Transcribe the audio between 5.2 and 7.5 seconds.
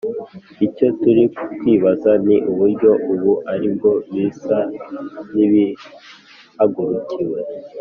n'ibihagurukiwe